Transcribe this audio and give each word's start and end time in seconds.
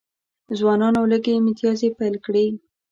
ځوانانو 0.57 1.01
کږې 1.23 1.43
میتیازې 1.45 1.89
پیل 1.97 2.15
کړي. 2.25 2.45